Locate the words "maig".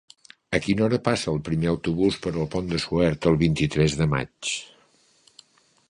4.15-4.53